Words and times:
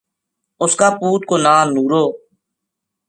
اُس 0.63 0.73
کا 0.79 0.87
پُوت 0.97 1.21
کو 1.29 1.35
ناں 1.43 1.63
نورو 1.75 2.03